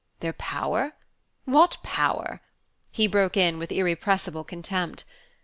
"Their 0.19 0.33
power? 0.33 0.93
What 1.45 1.77
power?" 1.83 2.41
he 2.89 3.05
broke 3.05 3.37
in 3.37 3.59
with 3.59 3.71
irrepressible 3.71 4.43
contempt. 4.43 5.03